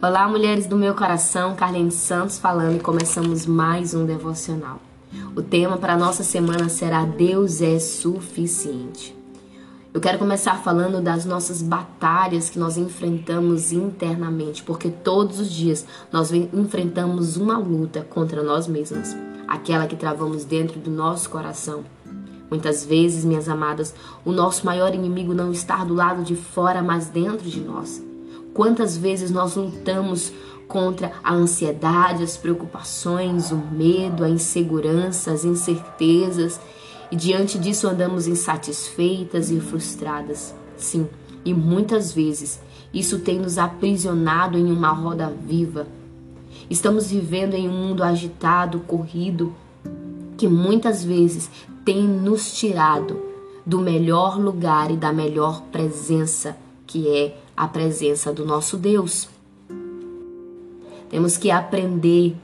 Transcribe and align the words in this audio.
Olá, 0.00 0.28
mulheres 0.28 0.68
do 0.68 0.76
meu 0.76 0.94
coração, 0.94 1.56
Carlene 1.56 1.90
Santos 1.90 2.38
falando 2.38 2.76
e 2.76 2.80
começamos 2.80 3.46
mais 3.46 3.94
um 3.94 4.06
devocional. 4.06 4.80
O 5.34 5.42
tema 5.42 5.76
para 5.76 5.96
nossa 5.96 6.22
semana 6.22 6.68
será 6.68 7.04
Deus 7.04 7.60
é 7.60 7.80
suficiente. 7.80 9.12
Eu 9.92 10.00
quero 10.00 10.16
começar 10.16 10.62
falando 10.62 11.02
das 11.02 11.24
nossas 11.24 11.60
batalhas 11.60 12.48
que 12.48 12.60
nós 12.60 12.78
enfrentamos 12.78 13.72
internamente, 13.72 14.62
porque 14.62 14.88
todos 14.88 15.40
os 15.40 15.50
dias 15.50 15.84
nós 16.12 16.32
enfrentamos 16.32 17.36
uma 17.36 17.58
luta 17.58 18.06
contra 18.08 18.40
nós 18.40 18.68
mesmas, 18.68 19.16
aquela 19.48 19.88
que 19.88 19.96
travamos 19.96 20.44
dentro 20.44 20.78
do 20.78 20.92
nosso 20.92 21.28
coração. 21.28 21.82
Muitas 22.48 22.86
vezes, 22.86 23.24
minhas 23.24 23.48
amadas, 23.48 23.92
o 24.24 24.30
nosso 24.30 24.64
maior 24.64 24.94
inimigo 24.94 25.34
não 25.34 25.50
está 25.50 25.82
do 25.82 25.92
lado 25.92 26.22
de 26.22 26.36
fora, 26.36 26.84
mas 26.84 27.08
dentro 27.08 27.50
de 27.50 27.58
nós. 27.58 28.06
Quantas 28.58 28.96
vezes 28.96 29.30
nós 29.30 29.54
lutamos 29.54 30.32
contra 30.66 31.12
a 31.22 31.32
ansiedade, 31.32 32.24
as 32.24 32.36
preocupações, 32.36 33.52
o 33.52 33.56
medo, 33.56 34.24
a 34.24 34.28
insegurança, 34.28 35.30
as 35.30 35.44
incertezas, 35.44 36.60
e 37.08 37.14
diante 37.14 37.56
disso 37.56 37.86
andamos 37.86 38.26
insatisfeitas 38.26 39.52
e 39.52 39.60
frustradas. 39.60 40.56
Sim, 40.76 41.06
e 41.44 41.54
muitas 41.54 42.12
vezes 42.12 42.58
isso 42.92 43.20
tem 43.20 43.38
nos 43.38 43.58
aprisionado 43.58 44.58
em 44.58 44.72
uma 44.72 44.90
roda 44.90 45.32
viva. 45.46 45.86
Estamos 46.68 47.12
vivendo 47.12 47.54
em 47.54 47.68
um 47.68 47.72
mundo 47.72 48.02
agitado, 48.02 48.80
corrido, 48.80 49.54
que 50.36 50.48
muitas 50.48 51.04
vezes 51.04 51.48
tem 51.84 52.02
nos 52.02 52.58
tirado 52.58 53.22
do 53.64 53.78
melhor 53.78 54.36
lugar 54.36 54.90
e 54.90 54.96
da 54.96 55.12
melhor 55.12 55.62
presença, 55.70 56.56
que 56.88 57.06
é 57.06 57.36
a 57.58 57.66
presença 57.66 58.32
do 58.32 58.46
nosso 58.46 58.76
Deus. 58.76 59.28
Temos 61.10 61.36
que 61.36 61.50
aprender 61.50 62.36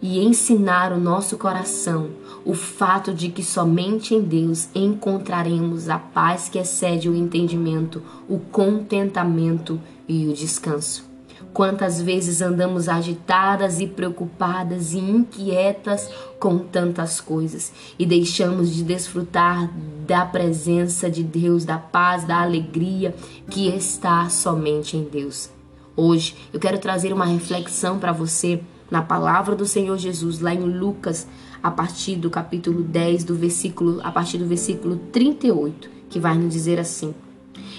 e 0.00 0.20
ensinar 0.20 0.92
o 0.92 1.00
nosso 1.00 1.36
coração 1.36 2.10
o 2.44 2.54
fato 2.54 3.12
de 3.12 3.30
que 3.30 3.42
somente 3.42 4.14
em 4.14 4.22
Deus 4.22 4.68
encontraremos 4.72 5.88
a 5.88 5.98
paz 5.98 6.48
que 6.48 6.58
excede 6.58 7.08
o 7.08 7.16
entendimento, 7.16 8.00
o 8.28 8.38
contentamento 8.38 9.80
e 10.08 10.28
o 10.28 10.32
descanso. 10.32 11.04
Quantas 11.52 12.00
vezes 12.00 12.40
andamos 12.40 12.88
agitadas 12.88 13.80
e 13.80 13.88
preocupadas 13.88 14.92
e 14.92 14.98
inquietas 14.98 16.08
com 16.38 16.58
tantas 16.58 17.20
coisas 17.20 17.72
e 17.98 18.06
deixamos 18.06 18.72
de 18.72 18.84
desfrutar 18.84 19.68
da 20.10 20.26
presença 20.26 21.08
de 21.08 21.22
Deus, 21.22 21.64
da 21.64 21.78
paz, 21.78 22.24
da 22.24 22.42
alegria 22.42 23.14
que 23.48 23.68
está 23.68 24.28
somente 24.28 24.96
em 24.96 25.04
Deus. 25.04 25.48
Hoje 25.96 26.34
eu 26.52 26.58
quero 26.58 26.80
trazer 26.80 27.12
uma 27.12 27.26
reflexão 27.26 27.96
para 27.96 28.10
você 28.10 28.60
na 28.90 29.02
palavra 29.02 29.54
do 29.54 29.64
Senhor 29.64 29.96
Jesus, 29.96 30.40
lá 30.40 30.52
em 30.52 30.64
Lucas, 30.64 31.28
a 31.62 31.70
partir 31.70 32.16
do 32.16 32.28
capítulo 32.28 32.82
10, 32.82 33.22
do 33.22 33.36
versículo, 33.36 34.00
a 34.02 34.10
partir 34.10 34.38
do 34.38 34.46
versículo 34.46 34.96
38, 35.12 35.88
que 36.08 36.18
vai 36.18 36.36
nos 36.36 36.52
dizer 36.52 36.80
assim: 36.80 37.14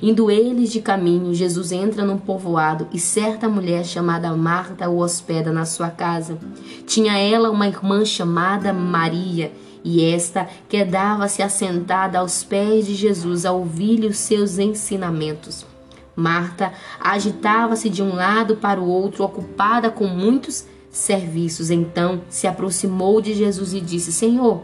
Indo 0.00 0.30
eles 0.30 0.70
de 0.70 0.80
caminho, 0.80 1.34
Jesus 1.34 1.72
entra 1.72 2.04
num 2.04 2.18
povoado 2.18 2.86
e 2.92 3.00
certa 3.00 3.48
mulher 3.48 3.84
chamada 3.84 4.32
Marta 4.36 4.88
o 4.88 4.98
hospeda 4.98 5.50
na 5.50 5.64
sua 5.64 5.90
casa. 5.90 6.38
Tinha 6.86 7.18
ela 7.18 7.50
uma 7.50 7.66
irmã 7.66 8.04
chamada 8.04 8.72
Maria, 8.72 9.50
e 9.84 10.04
esta 10.04 10.48
quedava-se 10.68 11.42
assentada 11.42 12.18
aos 12.18 12.44
pés 12.44 12.86
de 12.86 12.94
Jesus 12.94 13.44
a 13.44 13.52
ouvir-lhe 13.52 14.06
os 14.06 14.18
seus 14.18 14.58
ensinamentos. 14.58 15.66
Marta 16.14 16.72
agitava-se 17.00 17.88
de 17.88 18.02
um 18.02 18.14
lado 18.14 18.56
para 18.56 18.80
o 18.80 18.86
outro, 18.86 19.24
ocupada 19.24 19.90
com 19.90 20.06
muitos 20.06 20.66
serviços. 20.90 21.70
Então 21.70 22.22
se 22.28 22.46
aproximou 22.46 23.20
de 23.20 23.34
Jesus 23.34 23.72
e 23.72 23.80
disse: 23.80 24.12
Senhor, 24.12 24.62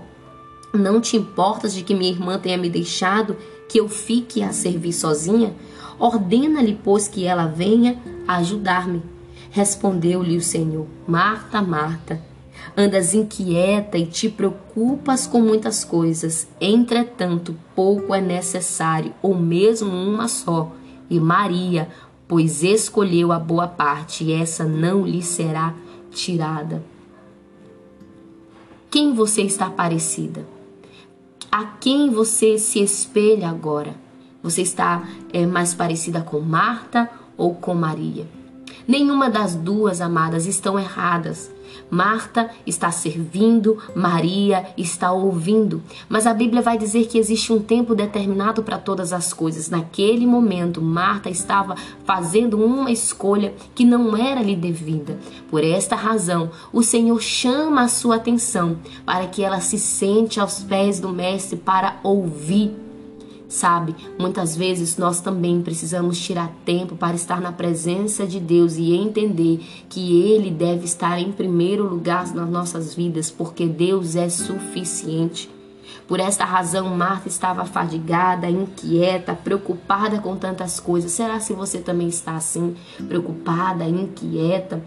não 0.73 1.01
te 1.01 1.17
importas 1.17 1.73
de 1.73 1.83
que 1.83 1.95
minha 1.95 2.12
irmã 2.12 2.39
tenha 2.39 2.59
me 2.59 2.69
deixado 2.69 3.37
que 3.69 3.81
eu 3.81 3.89
fique 3.89 4.43
a 4.43 4.53
servir 4.53 4.93
sozinha? 4.93 5.55
Ordena-lhe, 5.99 6.79
pois, 6.85 7.09
que 7.09 7.25
ela 7.25 7.47
venha 7.47 7.99
ajudar-me. 8.27 9.03
Respondeu-lhe 9.50 10.37
o 10.37 10.43
Senhor: 10.43 10.87
Marta, 11.06 11.62
Marta, 11.62 12.23
andas 12.78 13.12
inquieta 13.12 13.99
e 13.99 14.06
te 14.06 14.28
preocupas 14.28 15.27
com 15.27 15.41
muitas 15.41 15.83
coisas. 15.83 16.47
Entretanto, 16.61 17.56
pouco 17.75 18.15
é 18.15 18.21
necessário, 18.21 19.12
ou 19.21 19.37
mesmo 19.37 19.91
uma 19.91 20.28
só. 20.28 20.71
E 21.11 21.19
Maria, 21.19 21.88
pois 22.28 22.62
escolheu 22.62 23.33
a 23.33 23.38
boa 23.41 23.67
parte, 23.67 24.22
e 24.22 24.33
essa 24.33 24.65
não 24.65 25.05
lhe 25.05 25.21
será 25.21 25.75
tirada. 26.12 26.81
Quem 28.88 29.12
você 29.12 29.43
está 29.43 29.69
parecida? 29.69 30.47
A 31.50 31.65
quem 31.65 32.11
você 32.11 32.59
se 32.59 32.81
espelha 32.81 33.49
agora? 33.49 33.97
Você 34.41 34.62
está 34.62 35.03
é, 35.33 35.44
mais 35.44 35.75
parecida 35.75 36.21
com 36.21 36.38
Marta 36.38 37.11
ou 37.37 37.56
com 37.56 37.75
Maria? 37.75 38.25
Nenhuma 38.87 39.28
das 39.28 39.56
duas 39.56 40.00
amadas 40.00 40.47
estão 40.47 40.78
erradas. 40.78 41.50
Marta 41.91 42.51
está 42.67 42.91
servindo, 42.91 43.79
Maria 43.95 44.67
está 44.77 45.12
ouvindo. 45.12 45.83
Mas 46.09 46.27
a 46.27 46.34
Bíblia 46.34 46.62
vai 46.62 46.77
dizer 46.77 47.06
que 47.06 47.19
existe 47.19 47.53
um 47.53 47.61
tempo 47.61 47.95
determinado 47.95 48.62
para 48.62 48.79
todas 48.79 49.12
as 49.12 49.33
coisas. 49.33 49.71
Naquele 49.71 50.27
momento, 50.27 50.83
Marta 50.83 51.31
estava 51.31 51.75
fazendo 52.05 52.62
uma 52.62 52.91
escolha 52.91 53.55
que 53.75 53.84
não 53.84 54.17
era 54.17 54.43
lhe 54.43 54.56
devida. 54.56 55.19
Por 55.51 55.65
esta 55.65 55.97
razão, 55.97 56.51
o 56.73 56.83
Senhor 56.83 57.21
chama 57.21 57.83
a 57.83 57.89
sua 57.89 58.17
atenção 58.17 58.79
para 59.05 59.27
que 59.27 59.43
ela 59.43 59.61
se 59.61 59.79
sente 59.79 60.41
aos 60.41 60.62
pés 60.62 61.00
do 61.00 61.09
Mestre 61.09 61.56
para 61.56 61.99
ouvir 62.03 62.88
Sabe, 63.49 63.97
muitas 64.19 64.55
vezes 64.55 64.99
nós 64.99 65.23
também 65.23 65.63
precisamos 65.63 66.19
tirar 66.21 66.53
tempo 66.67 66.95
para 66.95 67.17
estar 67.17 67.41
na 67.41 67.51
presença 67.51 68.27
de 68.27 68.39
Deus 68.39 68.77
e 68.77 68.95
entender 68.95 69.61
que 69.89 70.21
Ele 70.23 70.51
deve 70.51 70.85
estar 70.85 71.19
em 71.19 71.33
primeiro 71.33 71.83
lugar 71.89 72.27
nas 72.35 72.51
nossas 72.51 72.95
vidas, 72.95 73.31
porque 73.31 73.67
Deus 73.67 74.17
é 74.17 74.29
suficiente. 74.29 75.51
Por 76.07 76.21
esta 76.21 76.45
razão, 76.45 76.95
Marta 76.95 77.29
estava 77.29 77.65
fadigada, 77.65 78.51
inquieta, 78.51 79.35
preocupada 79.35 80.19
com 80.19 80.37
tantas 80.37 80.79
coisas. 80.79 81.13
Será 81.13 81.41
se 81.41 81.55
você 81.55 81.79
também 81.79 82.09
está 82.09 82.37
assim, 82.37 82.77
preocupada, 83.09 83.85
inquieta 83.85 84.83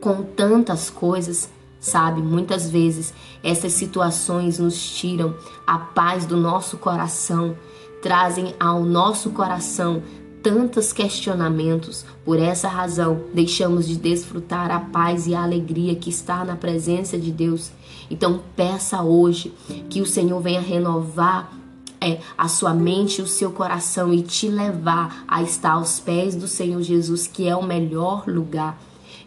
com 0.00 0.22
tantas 0.22 0.90
coisas? 0.90 1.48
Sabe, 1.86 2.20
muitas 2.20 2.68
vezes 2.68 3.14
essas 3.44 3.72
situações 3.72 4.58
nos 4.58 4.76
tiram 4.76 5.36
a 5.64 5.78
paz 5.78 6.26
do 6.26 6.36
nosso 6.36 6.78
coração 6.78 7.56
trazem 8.02 8.54
ao 8.60 8.84
nosso 8.84 9.30
coração 9.30 10.02
tantos 10.42 10.92
questionamentos. 10.92 12.04
Por 12.24 12.38
essa 12.38 12.68
razão, 12.68 13.22
deixamos 13.34 13.86
de 13.86 13.96
desfrutar 13.96 14.70
a 14.70 14.80
paz 14.80 15.26
e 15.26 15.34
a 15.34 15.42
alegria 15.42 15.94
que 15.96 16.10
está 16.10 16.44
na 16.44 16.56
presença 16.56 17.18
de 17.18 17.32
Deus. 17.32 17.70
Então, 18.10 18.40
peça 18.54 19.02
hoje 19.02 19.52
que 19.90 20.00
o 20.00 20.06
Senhor 20.06 20.40
venha 20.40 20.60
renovar 20.60 21.52
é, 22.00 22.20
a 22.38 22.46
sua 22.46 22.74
mente 22.74 23.18
e 23.18 23.22
o 23.22 23.26
seu 23.26 23.50
coração 23.50 24.12
e 24.12 24.22
te 24.22 24.48
levar 24.48 25.24
a 25.26 25.42
estar 25.42 25.72
aos 25.72 25.98
pés 25.98 26.36
do 26.36 26.46
Senhor 26.46 26.82
Jesus, 26.82 27.26
que 27.26 27.48
é 27.48 27.56
o 27.56 27.62
melhor 27.62 28.24
lugar. 28.28 28.78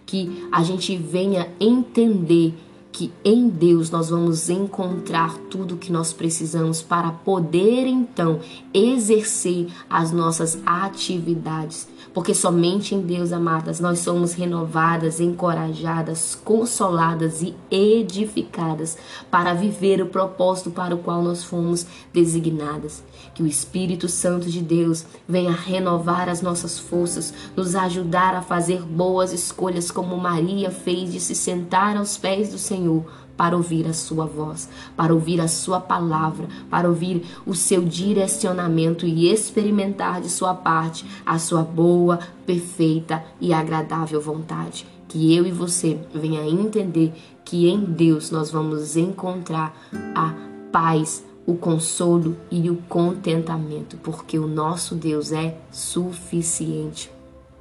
Que 0.10 0.48
a 0.52 0.64
gente 0.64 0.98
venha 0.98 1.48
entender 1.60 2.56
que 3.00 3.14
em 3.24 3.48
Deus 3.48 3.90
nós 3.90 4.10
vamos 4.10 4.50
encontrar 4.50 5.34
tudo 5.50 5.78
que 5.78 5.90
nós 5.90 6.12
precisamos 6.12 6.82
para 6.82 7.12
poder 7.12 7.88
então 7.88 8.42
exercer 8.74 9.68
as 9.90 10.12
nossas 10.12 10.60
atividades. 10.66 11.88
Porque 12.14 12.34
somente 12.34 12.94
em 12.94 13.00
Deus, 13.00 13.32
amadas, 13.32 13.80
nós 13.80 14.00
somos 14.00 14.34
renovadas, 14.34 15.22
encorajadas, 15.22 16.36
consoladas 16.44 17.42
e 17.42 17.56
edificadas 17.72 18.98
para 19.32 19.54
viver 19.54 20.02
o 20.02 20.08
propósito 20.08 20.70
para 20.70 20.94
o 20.94 20.98
qual 20.98 21.22
nós 21.22 21.42
fomos 21.42 21.86
designadas. 22.12 23.02
Que 23.34 23.44
o 23.44 23.48
Espírito 23.48 24.10
Santo 24.10 24.50
de 24.50 24.60
Deus 24.60 25.06
venha 25.26 25.52
renovar 25.52 26.28
as 26.28 26.42
nossas 26.42 26.78
forças, 26.78 27.34
nos 27.56 27.76
ajudar 27.76 28.36
a 28.36 28.42
fazer 28.42 28.82
boas 28.82 29.32
escolhas, 29.32 29.90
como 29.90 30.18
Maria 30.18 30.70
fez 30.70 31.14
de 31.14 31.22
se 31.22 31.36
sentar 31.36 31.96
aos 31.96 32.18
pés 32.18 32.50
do 32.50 32.58
Senhor 32.90 33.06
para 33.38 33.56
ouvir 33.56 33.88
a 33.88 33.94
sua 33.94 34.26
voz, 34.26 34.68
para 34.98 35.14
ouvir 35.14 35.40
a 35.40 35.48
sua 35.48 35.80
palavra, 35.80 36.46
para 36.70 36.90
ouvir 36.90 37.24
o 37.46 37.56
seu 37.56 37.82
direcionamento 37.86 39.06
e 39.06 39.32
experimentar 39.32 40.20
de 40.20 40.30
sua 40.30 40.54
parte 40.54 41.06
a 41.26 41.40
sua 41.40 41.64
boa, 41.64 42.20
perfeita 42.46 43.24
e 43.40 43.54
agradável 43.54 44.20
vontade. 44.20 44.86
Que 45.08 45.34
eu 45.34 45.48
e 45.48 45.52
você 45.52 45.98
venha 46.14 46.46
entender 46.46 47.14
que 47.46 47.70
em 47.70 47.80
Deus 47.80 48.30
nós 48.30 48.52
vamos 48.52 48.98
encontrar 48.98 49.74
a 50.14 50.34
paz, 50.70 51.24
o 51.48 51.56
consolo 51.56 52.36
e 52.52 52.70
o 52.70 52.76
contentamento, 52.90 53.96
porque 54.04 54.38
o 54.38 54.48
nosso 54.48 54.96
Deus 54.96 55.32
é 55.32 55.58
suficiente. 55.72 57.10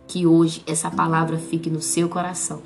Que 0.08 0.26
hoje 0.26 0.60
essa 0.66 0.90
palavra 0.90 1.38
fique 1.38 1.70
no 1.70 1.80
seu 1.80 2.08
coração 2.08 2.60